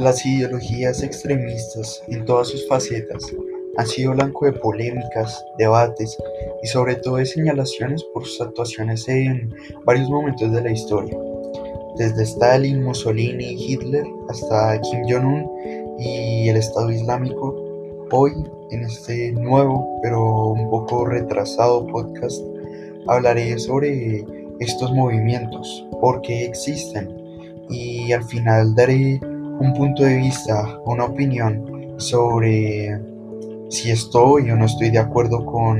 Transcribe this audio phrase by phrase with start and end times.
[0.00, 3.22] Las ideologías extremistas en todas sus facetas
[3.76, 6.16] han sido blanco de polémicas, debates
[6.62, 11.14] y sobre todo de señalaciones por sus actuaciones en varios momentos de la historia,
[11.98, 15.46] desde Stalin, Mussolini, Hitler hasta Kim Jong-un
[15.98, 17.54] y el Estado Islámico.
[18.10, 18.32] Hoy,
[18.70, 22.40] en este nuevo pero un poco retrasado podcast,
[23.06, 24.24] hablaré sobre
[24.60, 27.20] estos movimientos, por qué existen
[27.68, 29.20] y al final daré
[29.60, 32.98] un punto de vista, una opinión sobre
[33.68, 35.78] si estoy o no estoy de acuerdo con,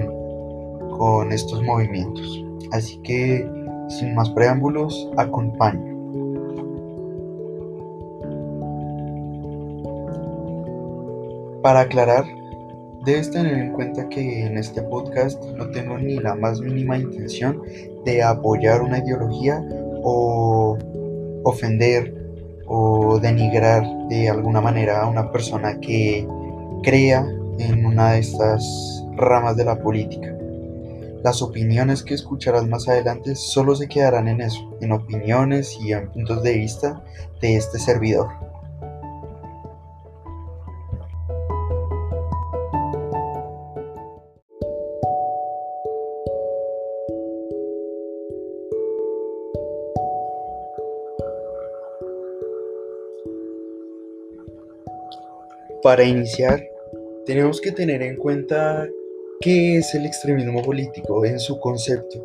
[0.98, 2.44] con estos movimientos.
[2.72, 3.48] Así que,
[3.88, 5.90] sin más preámbulos, acompaño.
[11.62, 12.24] Para aclarar,
[13.06, 17.62] debes tener en cuenta que en este podcast no tengo ni la más mínima intención
[18.04, 19.64] de apoyar una ideología
[20.02, 20.76] o
[21.44, 22.19] ofender
[22.72, 26.24] o denigrar de alguna manera a una persona que
[26.84, 27.26] crea
[27.58, 30.32] en una de estas ramas de la política.
[31.24, 36.10] Las opiniones que escucharás más adelante solo se quedarán en eso, en opiniones y en
[36.12, 37.02] puntos de vista
[37.40, 38.28] de este servidor.
[55.82, 56.62] Para iniciar,
[57.24, 58.86] tenemos que tener en cuenta
[59.40, 62.22] qué es el extremismo político en su concepto.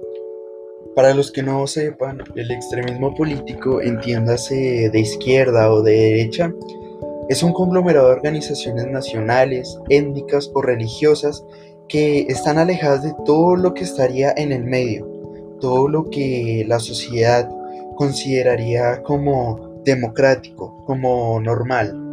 [0.94, 6.54] Para los que no sepan, el extremismo político, entiéndase de izquierda o de derecha,
[7.30, 11.46] es un conglomerado de organizaciones nacionales, étnicas o religiosas
[11.88, 15.08] que están alejadas de todo lo que estaría en el medio,
[15.62, 17.50] todo lo que la sociedad
[17.96, 22.05] consideraría como democrático, como normal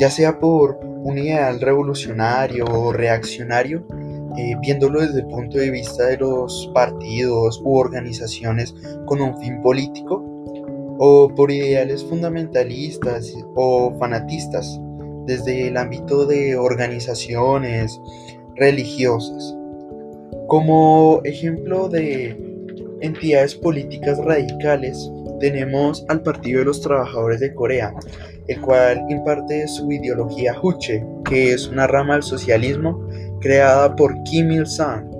[0.00, 3.84] ya sea por un ideal revolucionario o reaccionario,
[4.38, 8.74] eh, viéndolo desde el punto de vista de los partidos u organizaciones
[9.04, 10.24] con un fin político,
[10.98, 14.80] o por ideales fundamentalistas o fanatistas,
[15.26, 18.00] desde el ámbito de organizaciones
[18.56, 19.54] religiosas.
[20.48, 22.38] Como ejemplo de
[23.02, 27.94] entidades políticas radicales, tenemos al Partido de los Trabajadores de Corea,
[28.46, 33.08] el cual imparte su ideología Juche, que es una rama del socialismo
[33.40, 35.10] creada por Kim Il-sung,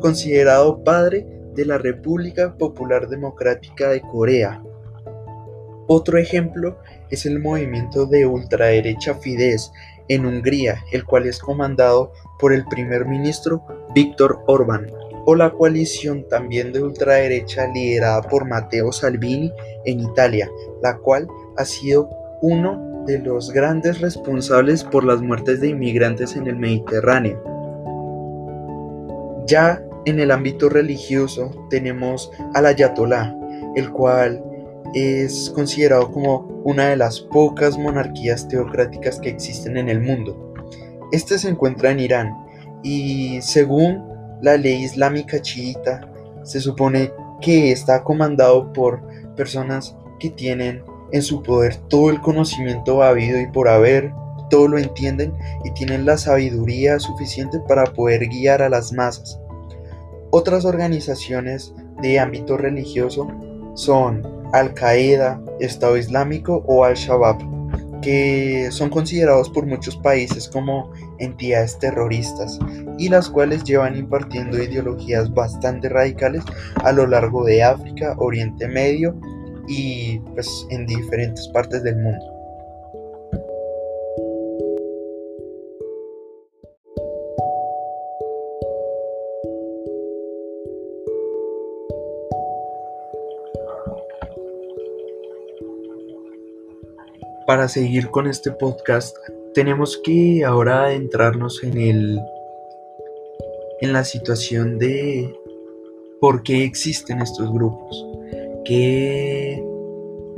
[0.00, 4.62] considerado padre de la República Popular Democrática de Corea.
[5.86, 6.78] Otro ejemplo
[7.10, 9.72] es el movimiento de ultraderecha Fidesz
[10.08, 13.64] en Hungría, el cual es comandado por el primer ministro
[13.94, 14.86] Víctor Orbán
[15.26, 19.52] o la coalición también de ultraderecha liderada por Matteo Salvini
[19.84, 20.50] en Italia,
[20.82, 22.08] la cual ha sido
[22.40, 27.42] uno de los grandes responsables por las muertes de inmigrantes en el Mediterráneo.
[29.46, 33.34] Ya en el ámbito religioso tenemos al Ayatollah,
[33.76, 34.42] el cual
[34.94, 40.54] es considerado como una de las pocas monarquías teocráticas que existen en el mundo.
[41.12, 42.34] Este se encuentra en Irán
[42.82, 44.04] y según
[44.42, 46.00] la ley islámica chiita
[46.42, 49.02] se supone que está comandado por
[49.34, 50.82] personas que tienen
[51.12, 54.12] en su poder todo el conocimiento habido y por haber,
[54.50, 59.38] todo lo entienden y tienen la sabiduría suficiente para poder guiar a las masas.
[60.30, 63.28] Otras organizaciones de ámbito religioso
[63.74, 67.58] son Al-Qaeda, Estado Islámico o Al-Shabaab
[68.02, 72.58] que son considerados por muchos países como entidades terroristas
[72.96, 76.44] y las cuales llevan impartiendo ideologías bastante radicales
[76.76, 79.18] a lo largo de África, Oriente Medio
[79.68, 82.38] y pues en diferentes partes del mundo.
[97.48, 99.16] para seguir con este podcast,
[99.54, 102.20] tenemos que ahora adentrarnos en el
[103.80, 105.34] en la situación de
[106.20, 108.06] por qué existen estos grupos,
[108.66, 109.47] qué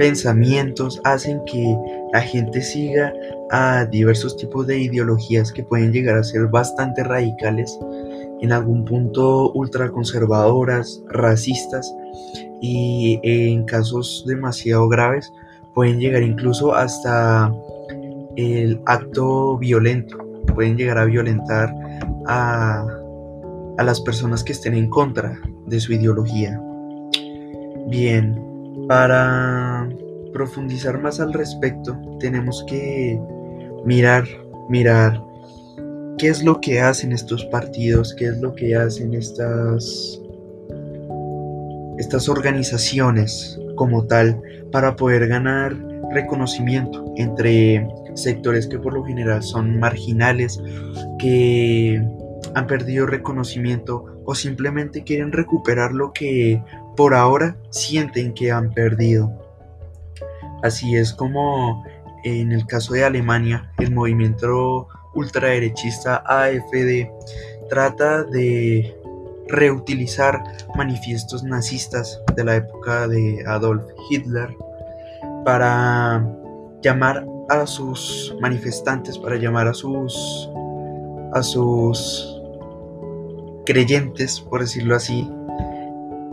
[0.00, 1.76] pensamientos hacen que
[2.14, 3.12] la gente siga
[3.50, 7.78] a diversos tipos de ideologías que pueden llegar a ser bastante radicales,
[8.40, 11.94] en algún punto ultraconservadoras, racistas
[12.62, 15.30] y en casos demasiado graves
[15.74, 17.52] pueden llegar incluso hasta
[18.36, 20.16] el acto violento,
[20.54, 21.74] pueden llegar a violentar
[22.26, 22.86] a,
[23.76, 26.58] las personas que estén en contra de su ideología.
[27.90, 28.49] Bien,
[28.90, 29.88] para
[30.32, 33.20] profundizar más al respecto, tenemos que
[33.84, 34.24] mirar,
[34.68, 35.22] mirar
[36.18, 40.20] qué es lo que hacen estos partidos, qué es lo que hacen estas,
[41.98, 44.42] estas organizaciones como tal
[44.72, 45.76] para poder ganar
[46.10, 50.60] reconocimiento entre sectores que por lo general son marginales,
[51.20, 52.02] que
[52.56, 56.60] han perdido reconocimiento o simplemente quieren recuperar lo que
[56.96, 59.30] por ahora sienten que han perdido.
[60.62, 61.84] Así es como
[62.24, 67.08] en el caso de Alemania, el movimiento ultraderechista AFD
[67.68, 68.94] trata de
[69.48, 70.42] reutilizar
[70.76, 74.54] manifiestos nazistas de la época de Adolf Hitler
[75.44, 76.24] para
[76.82, 80.48] llamar a sus manifestantes, para llamar a sus
[81.32, 82.40] a sus
[83.64, 85.28] creyentes, por decirlo así,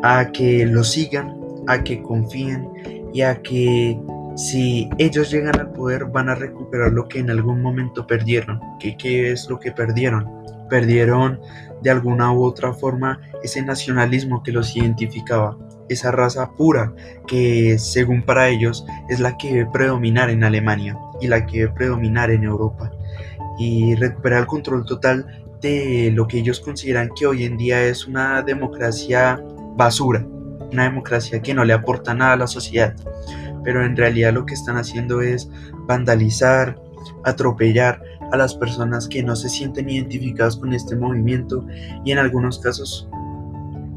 [0.03, 1.35] a que lo sigan,
[1.67, 2.69] a que confíen
[3.13, 3.99] y a que
[4.35, 8.61] si ellos llegan al poder van a recuperar lo que en algún momento perdieron.
[8.79, 10.29] ¿Qué, es lo que perdieron?
[10.69, 11.39] Perdieron
[11.81, 15.57] de alguna u otra forma ese nacionalismo que los identificaba,
[15.89, 16.93] esa raza pura
[17.25, 21.73] que según para ellos es la que debe predominar en Alemania y la que debe
[21.73, 22.91] predominar en Europa
[23.57, 25.25] y recuperar el control total
[25.61, 29.41] de lo que ellos consideran que hoy en día es una democracia
[29.77, 30.25] basura,
[30.71, 32.95] una democracia que no le aporta nada a la sociedad,
[33.63, 35.49] pero en realidad lo que están haciendo es
[35.87, 36.79] vandalizar,
[37.23, 38.01] atropellar
[38.31, 41.65] a las personas que no se sienten identificadas con este movimiento
[42.03, 43.07] y en algunos casos,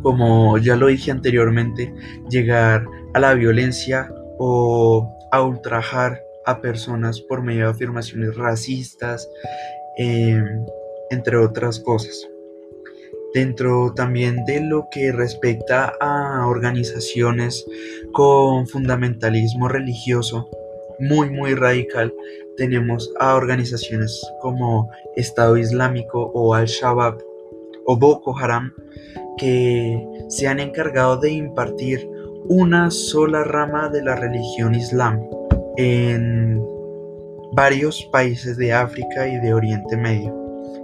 [0.03, 1.93] como ya lo dije anteriormente,
[2.29, 9.29] llegar a la violencia o a ultrajar a personas por medio de afirmaciones racistas,
[9.99, 10.65] em,
[11.11, 12.30] entre otras cosas.
[13.35, 17.65] Dentro también de lo que respecta a organizaciones
[18.13, 20.49] con fundamentalismo religioso
[20.99, 22.13] muy muy radical,
[22.57, 27.19] tenemos a organizaciones como Estado Islámico o Al-Shabaab
[27.87, 28.73] o Boko Haram
[29.39, 32.07] que se han encargado de impartir
[32.49, 35.21] una sola rama de la religión islam
[35.77, 36.63] en
[37.53, 40.37] varios países de África y de Oriente Medio.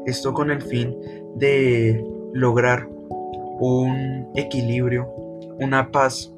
[0.07, 0.97] Esto con el fin
[1.35, 2.03] de
[2.37, 2.89] lograr
[3.59, 5.09] un equilibrio,
[5.59, 6.33] una paz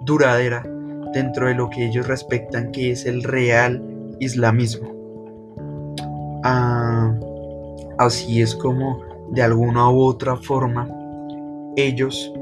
[0.00, 0.64] duradera
[1.12, 3.82] dentro de lo que ellos respetan que es el real
[4.20, 4.92] islamismo.
[6.42, 7.14] Ah,
[7.98, 9.00] así es como
[9.30, 10.88] de alguna u otra forma
[11.76, 12.32] ellos,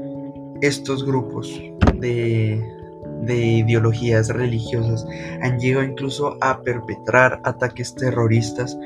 [0.61, 1.61] estos grupos
[1.99, 2.75] de
[3.21, 5.05] de ideologías religiosas
[5.41, 8.77] han llegado incluso a perpetrar ataques terroristas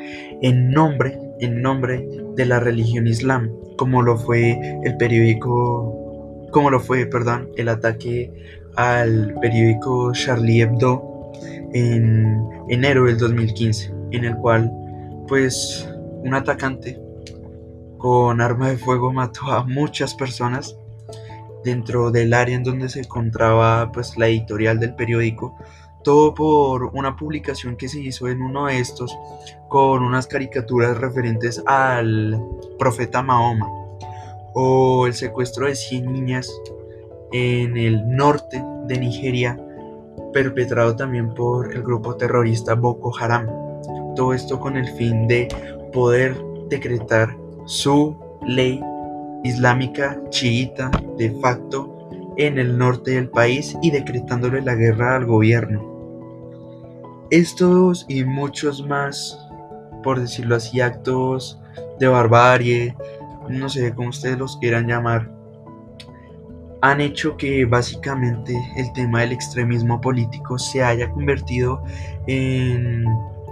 [0.42, 6.80] en nombre, en nombre de la religión islam, como lo fue el periódico, como lo
[6.80, 8.32] fue, perdón, el ataque
[8.76, 11.32] al periódico Charlie Hebdo
[11.74, 12.38] en
[12.70, 14.72] enero del 2015, en el cual
[15.28, 15.88] pues
[16.24, 17.00] un atacante
[17.98, 20.76] con arma de fuego mató a muchas personas
[21.64, 25.56] dentro del área en donde se encontraba pues la editorial del periódico
[26.10, 29.16] todo por una publicación que se hizo en uno de estos
[29.68, 32.44] con unas caricaturas referentes al
[32.80, 33.68] profeta Mahoma
[34.56, 36.52] o el secuestro de 100 niñas
[37.32, 39.56] en el norte de Nigeria
[40.34, 43.46] perpetrado también por el grupo terrorista Boko Haram
[44.16, 45.48] todo esto con el fin de
[45.94, 46.36] poder
[46.70, 48.18] decretar su
[48.48, 48.82] ley
[49.44, 55.89] islámica chiita de facto en el norte del país y decretándole la guerra al gobierno.
[57.32, 59.38] Estos y muchos más,
[60.04, 61.60] por decirlo así, actos
[62.00, 62.96] de barbarie,
[63.50, 65.32] no sé cómo ustedes los quieran llamar,
[66.82, 71.84] han hecho que básicamente el tema del extremismo político se haya convertido
[72.28, 73.06] en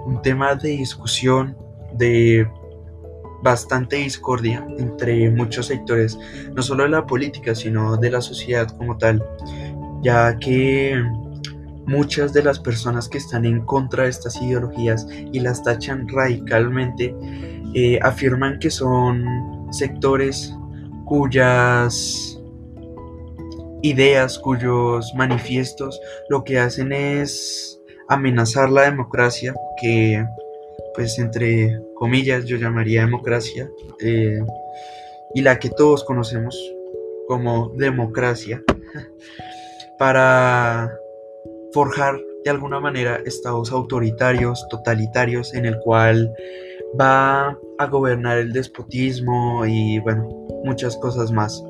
[0.05, 1.57] un tema de discusión,
[1.93, 2.49] de
[3.43, 6.17] bastante discordia entre muchos sectores,
[6.55, 9.23] no solo de la política, sino de la sociedad como tal,
[10.01, 11.03] ya que
[11.87, 17.15] muchas de las personas que están en contra de estas ideologías y las tachan radicalmente,
[17.73, 19.25] eh, afirman que son
[19.71, 20.53] sectores
[21.05, 22.39] cuyas
[23.81, 27.79] ideas, cuyos manifiestos lo que hacen es
[28.09, 30.25] amenazar la democracia, que
[30.93, 33.69] pues entre comillas yo llamaría democracia,
[34.01, 34.41] eh,
[35.33, 36.57] y la que todos conocemos
[37.27, 38.63] como democracia,
[39.99, 40.91] para
[41.73, 46.33] forjar de alguna manera estados autoritarios, totalitarios, en el cual
[46.99, 50.27] va a gobernar el despotismo y bueno,
[50.63, 51.63] muchas cosas más.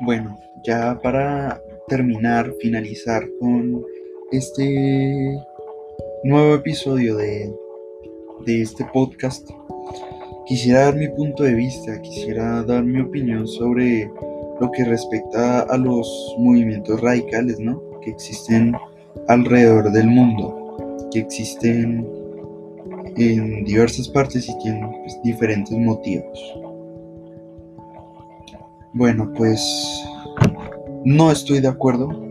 [0.00, 3.84] Bueno, ya para terminar, finalizar con
[4.32, 5.38] este
[6.24, 7.54] nuevo episodio de,
[8.44, 9.48] de este podcast,
[10.46, 14.10] quisiera dar mi punto de vista, quisiera dar mi opinión sobre
[14.60, 17.80] lo que respecta a los movimientos radicales, ¿no?
[18.00, 18.74] Que existen
[19.28, 22.06] alrededor del mundo, que existen
[23.16, 26.60] en diversas partes y tienen pues, diferentes motivos.
[28.92, 29.62] Bueno, pues
[31.04, 32.25] no estoy de acuerdo.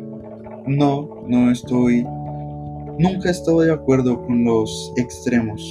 [0.67, 2.03] No, no estoy...
[2.98, 5.62] Nunca he estado de acuerdo con los extremos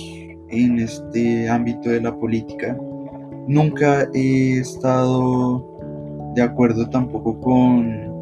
[0.51, 2.79] en este ámbito de la política.
[3.49, 8.13] Nunca he estado de acuerdo tampoco con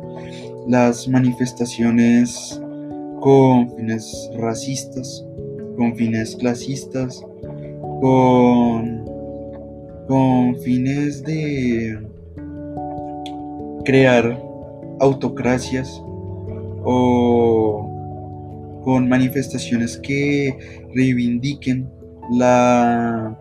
[0.69, 2.61] las manifestaciones
[3.21, 5.25] con fines racistas,
[5.77, 7.25] con fines clasistas,
[8.01, 9.05] con,
[10.09, 12.01] con fines de
[13.85, 14.41] crear
[15.01, 16.03] autocracias
[16.85, 21.89] o con manifestaciones que reivindiquen
[22.31, 23.39] la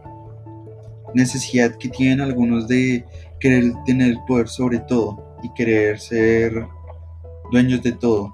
[1.13, 3.05] necesidad que tienen algunos de
[3.39, 6.65] querer tener poder sobre todo y querer ser
[7.51, 8.33] dueños de todo.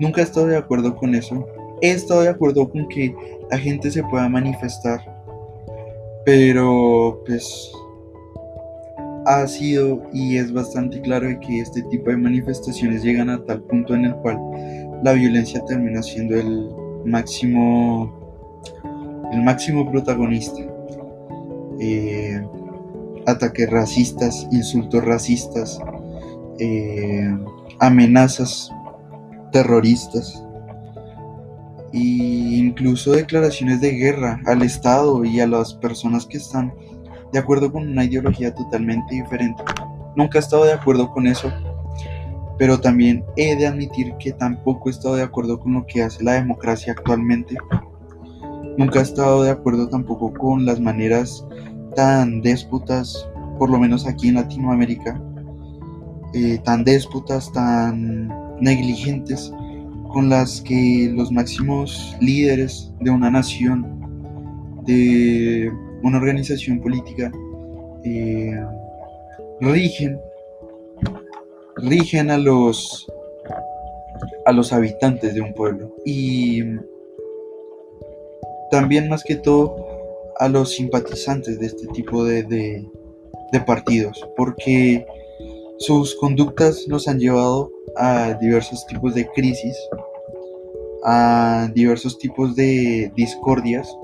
[0.00, 1.46] Nunca he estado de acuerdo con eso.
[1.80, 3.14] He estado de acuerdo con que
[3.50, 5.00] la gente se pueda manifestar,
[6.24, 7.70] pero pues
[9.26, 13.94] ha sido y es bastante claro que este tipo de manifestaciones llegan a tal punto
[13.94, 14.38] en el cual
[15.02, 16.70] la violencia termina siendo el
[17.04, 18.24] máximo
[19.32, 20.62] el máximo protagonista.
[21.80, 22.40] Eh,
[23.26, 25.80] ataques racistas, insultos racistas,
[26.58, 27.36] eh,
[27.80, 28.70] amenazas
[29.50, 30.42] terroristas
[31.92, 36.72] e incluso declaraciones de guerra al Estado y a las personas que están
[37.34, 39.60] de acuerdo con una ideología totalmente diferente.
[40.14, 41.52] Nunca he estado de acuerdo con eso,
[42.58, 46.22] pero también he de admitir que tampoco he estado de acuerdo con lo que hace
[46.22, 47.56] la democracia actualmente.
[48.78, 51.44] Nunca he estado de acuerdo tampoco con las maneras
[51.96, 55.20] tan déspotas, por lo menos aquí en Latinoamérica,
[56.34, 58.28] eh, tan déspotas, tan
[58.60, 59.52] negligentes
[60.12, 63.84] con las que los máximos líderes de una nación,
[64.86, 65.72] de
[66.04, 67.32] una organización política,
[68.04, 68.60] eh,
[69.60, 70.20] rigen,
[71.76, 73.10] rigen a los,
[74.44, 75.94] a los habitantes de un pueblo.
[76.04, 76.62] Y
[78.70, 79.76] también más que todo
[80.38, 85.06] a los simpatizantes de este tipo de, de, partidos, porque
[85.78, 89.76] sus conductas nos han llevado a diversos tipos de crisis,
[91.04, 93.96] a diversos tipos de discordias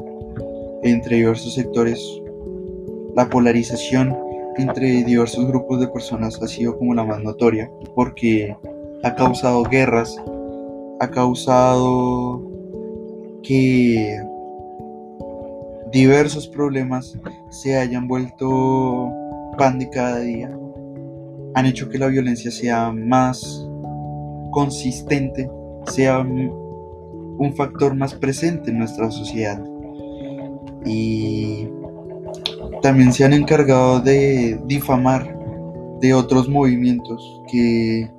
[0.83, 2.01] entre diversos sectores.
[3.15, 4.17] La polarización
[4.57, 8.57] entre diversos grupos de personas ha sido como la más notoria, porque
[9.03, 10.17] ha causado guerras,
[11.01, 12.43] ha causado
[13.43, 14.21] que
[15.93, 17.19] diversos problemas
[17.51, 19.11] se hayan vuelto
[19.57, 20.57] pan de cada día,
[21.55, 23.67] han hecho que la violencia sea más
[24.53, 25.51] consistente,
[25.87, 29.70] sea un factor más presente en nuestra sociedad.
[30.85, 31.69] Y
[32.83, 35.37] también se han encargado de difamar
[36.01, 38.11] de otros movimientos que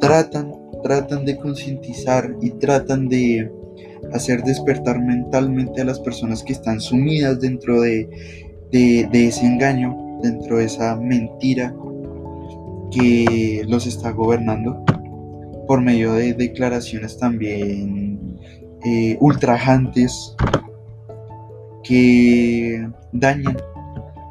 [0.00, 3.52] tratan, tratan de concientizar y tratan de
[4.12, 8.08] hacer despertar mentalmente a las personas que están sumidas dentro de,
[8.72, 11.74] ese engaño, dentro de esa mentira
[12.90, 14.82] que los está gobernando
[15.66, 18.38] por medio de declaraciones también
[18.84, 20.34] eh, ultrajantes
[21.88, 23.56] que dañan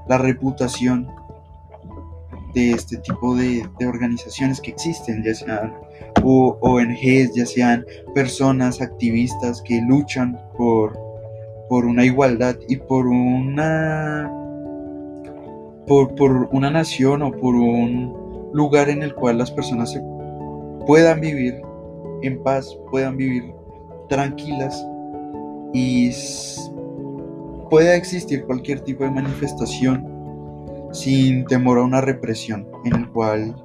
[0.07, 1.07] la reputación
[2.53, 5.73] de este tipo de, organizaciones que existen, ya sean
[6.23, 7.83] ONGs, ya sean
[8.13, 10.97] personas activistas que luchan por,
[11.67, 14.31] por una igualdad y por una
[15.87, 19.99] por, por, una nación o por un lugar en el cual las personas
[20.85, 21.61] puedan vivir
[22.21, 23.53] en paz, puedan vivir
[24.09, 24.85] tranquilas
[25.73, 26.11] y
[27.69, 30.05] pueda existir cualquier tipo de manifestación
[30.91, 33.55] sin temor a una represión en el cual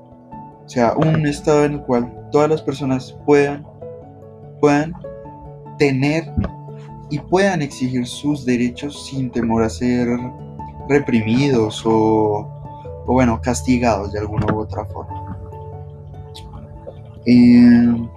[0.66, 3.66] sea un estado en el cual todas las personas puedan,
[4.60, 4.92] puedan
[5.78, 6.32] tener
[7.10, 10.08] y puedan exigir sus derechos sin temor a ser
[10.88, 12.48] reprimidos o,
[13.06, 15.36] bueno, castigados de alguna u otra forma.
[17.26, 18.08] Eh,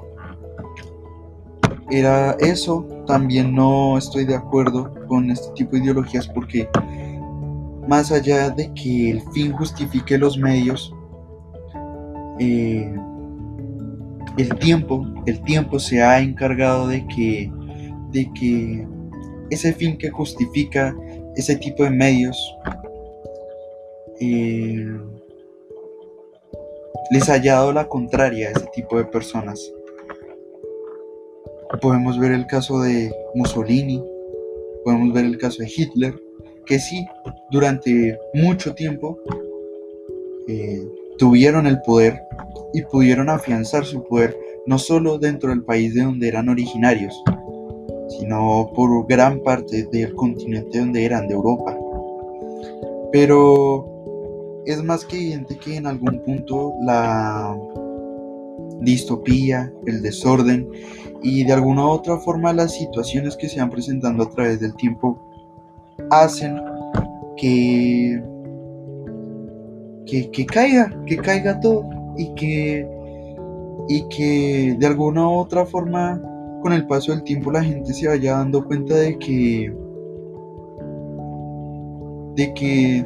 [1.90, 6.68] era eso, también no estoy de acuerdo con este tipo de ideologías porque
[7.88, 10.94] más allá de que el fin justifique los medios,
[12.40, 12.94] eh,
[14.38, 17.52] el tiempo, el tiempo se ha encargado de que,
[18.12, 18.88] de que
[19.50, 20.96] ese fin que justifica
[21.36, 22.38] ese tipo de medios
[24.20, 24.98] eh,
[27.12, 29.72] les haya dado la contraria a ese tipo de personas.
[31.82, 34.04] Podemos ver el caso de Mussolini,
[34.84, 36.14] podemos ver el caso de Hitler,
[36.66, 37.06] que sí,
[37.52, 39.18] durante mucho tiempo
[40.48, 42.22] eh, tuvieron el poder
[42.74, 47.14] y pudieron afianzar su poder no solo dentro del país de donde eran originarios,
[48.10, 51.78] sino por gran parte del continente donde eran, de Europa.
[53.12, 57.58] Pero es más que evidente que en algún punto la
[58.82, 60.68] distopía, el desorden
[61.22, 64.76] y de alguna u otra forma las situaciones que se van presentando a través del
[64.76, 65.20] tiempo
[66.12, 66.62] hacen
[67.38, 68.22] que,
[70.06, 72.88] que, que caiga, que caiga todo y que,
[73.88, 76.22] y que de alguna u otra forma
[76.62, 79.74] con el paso del tiempo la gente se vaya dando cuenta de que
[82.36, 83.06] de que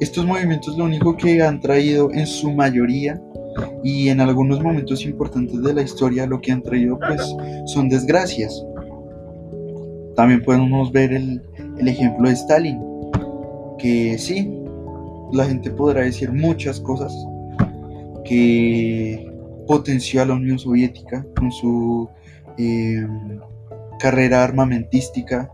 [0.00, 3.20] estos movimientos lo único que han traído en su mayoría
[3.82, 7.22] y en algunos momentos importantes de la historia lo que han traído pues
[7.66, 8.64] son desgracias.
[10.14, 11.42] También podemos ver el,
[11.78, 12.80] el ejemplo de Stalin,
[13.78, 14.50] que sí,
[15.32, 17.12] la gente podrá decir muchas cosas,
[18.24, 19.30] que
[19.66, 22.08] potenció a la Unión Soviética con su
[22.56, 23.40] em,
[23.98, 25.50] carrera armamentística,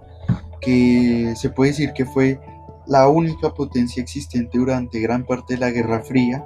[0.60, 2.38] que se puede decir que fue
[2.86, 6.44] la única potencia existente durante gran parte de la Guerra Fría,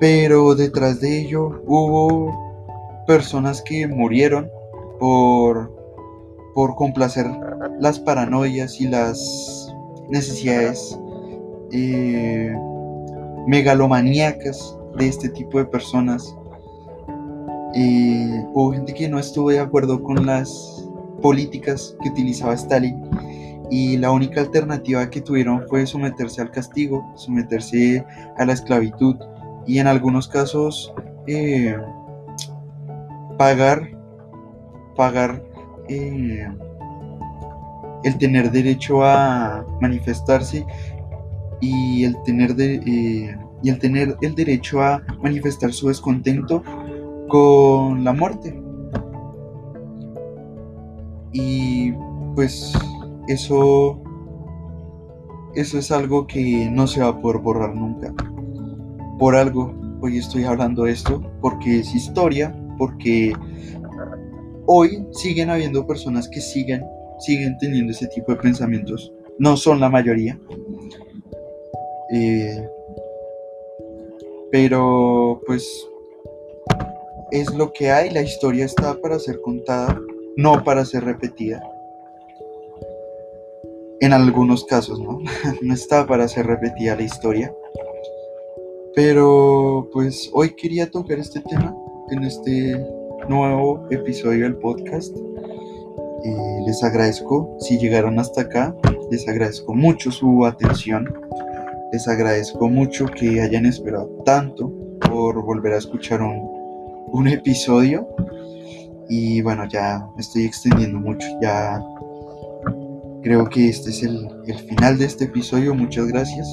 [0.00, 4.50] pero detrás de ello hubo personas que murieron
[4.98, 5.70] por,
[6.54, 7.26] por complacer
[7.78, 9.72] las paranoias y las
[10.08, 10.98] necesidades
[11.70, 12.56] eh,
[13.46, 16.34] megalomaníacas de este tipo de personas.
[18.52, 20.88] Hubo gente que no estuvo de acuerdo con las
[21.22, 23.00] políticas que utilizaba Stalin
[23.70, 28.04] y la única alternativa que tuvieron fue someterse al castigo, someterse
[28.36, 29.16] a la esclavitud
[29.70, 30.92] y en algunos casos
[31.28, 31.78] eh,
[33.38, 33.96] pagar,
[34.96, 35.44] pagar
[35.88, 36.44] eh,
[38.02, 40.66] el tener derecho a manifestarse
[41.60, 46.64] y el tener de, eh, y el tener el derecho a manifestar su descontento
[47.28, 48.60] con la muerte.
[51.32, 51.92] Y
[52.34, 52.72] pues
[53.28, 54.02] eso
[55.54, 58.12] eso es algo que no se va a poder borrar nunca.
[59.20, 63.32] Por algo hoy estoy hablando de esto porque es historia, porque
[64.66, 66.82] hoy siguen habiendo personas que siguen
[67.20, 69.12] siguen teniendo ese tipo de pensamientos.
[69.38, 70.38] No son la mayoría,
[72.12, 72.68] eh,
[74.50, 75.86] pero pues
[77.30, 80.00] es lo que hay, la historia está para ser contada,
[80.36, 81.62] no para ser repetida.
[84.00, 85.20] En algunos casos, ¿no?
[85.62, 87.54] no está para ser repetida la historia.
[88.94, 91.76] Pero pues hoy quería tocar este tema
[92.10, 92.76] en este
[93.28, 95.16] nuevo episodio del podcast.
[96.24, 98.74] Eh, les agradezco si llegaron hasta acá,
[99.10, 101.08] les agradezco mucho su atención.
[101.92, 104.72] Les agradezco mucho que hayan esperado tanto
[105.08, 108.08] por volver a escuchar un, episodio.
[109.08, 111.26] Y bueno, ya me estoy extendiendo mucho.
[111.40, 111.80] Ya
[113.22, 115.74] creo que este es el, el final de este episodio.
[115.74, 116.46] Muchas gracias.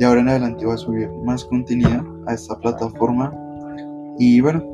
[0.00, 3.34] De ahora en adelante voy a subir más contenido a esta plataforma.
[4.18, 4.64] Y bueno,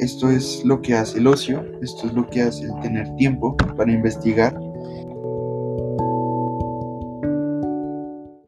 [0.00, 3.56] esto es lo que hace el ocio, esto es lo que hace el tener tiempo
[3.76, 4.52] para investigar